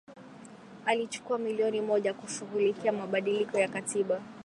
alichukua 0.85 1.37
milioni 1.37 1.81
moja 1.81 2.13
kushughulikia 2.13 2.91
mabadiliko 2.91 3.57
ya 3.59 3.67
katiba 3.67 4.21